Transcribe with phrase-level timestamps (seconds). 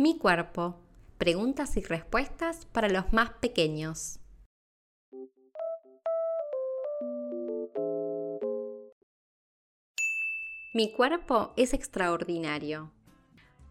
[0.00, 0.76] Mi cuerpo.
[1.18, 4.20] Preguntas y respuestas para los más pequeños.
[10.72, 12.92] Mi cuerpo es extraordinario.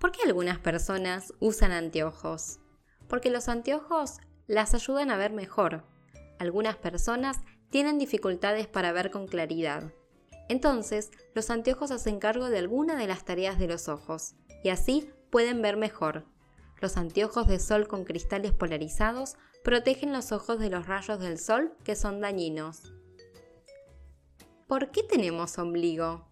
[0.01, 2.59] ¿Por qué algunas personas usan anteojos?
[3.07, 4.17] Porque los anteojos
[4.47, 5.85] las ayudan a ver mejor.
[6.39, 7.39] Algunas personas
[7.69, 9.93] tienen dificultades para ver con claridad.
[10.49, 15.09] Entonces, los anteojos hacen cargo de alguna de las tareas de los ojos y así
[15.29, 16.25] pueden ver mejor.
[16.79, 21.73] Los anteojos de sol con cristales polarizados protegen los ojos de los rayos del sol
[21.83, 22.93] que son dañinos.
[24.67, 26.27] ¿Por qué tenemos ombligo?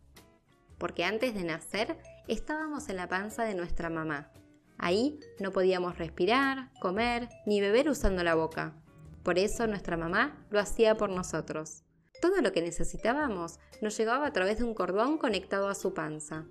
[0.77, 4.31] Porque antes de nacer estábamos en la panza de nuestra mamá.
[4.77, 8.75] Ahí no podíamos respirar, comer ni beber usando la boca.
[9.23, 11.83] Por eso nuestra mamá lo hacía por nosotros.
[12.21, 16.45] Todo lo que necesitábamos nos llegaba a través de un cordón conectado a su panza,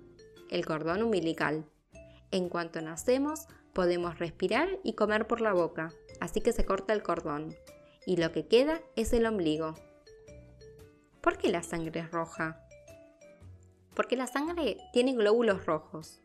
[0.49, 1.65] el cordón umbilical.
[2.35, 7.01] En cuanto nacemos, podemos respirar y comer por la boca, así que se corta el
[7.01, 7.55] cordón,
[8.05, 9.75] y lo que queda es el ombligo.
[11.21, 12.61] ¿Por qué la sangre es roja?
[13.95, 16.19] Porque la sangre tiene glóbulos rojos.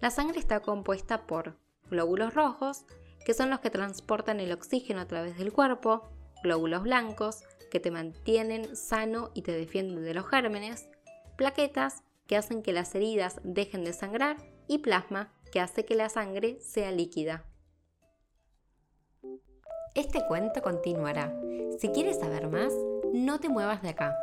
[0.00, 1.56] La sangre está compuesta por
[1.90, 2.84] glóbulos rojos,
[3.24, 6.08] que son los que transportan el oxígeno a través del cuerpo,
[6.44, 10.88] glóbulos blancos, que te mantienen sano y te defienden de los gérmenes,
[11.36, 14.36] plaquetas, que hacen que las heridas dejen de sangrar,
[14.68, 17.46] y plasma, que hace que la sangre sea líquida.
[19.94, 21.34] Este cuento continuará.
[21.78, 22.72] Si quieres saber más,
[23.14, 24.14] no te muevas de acá.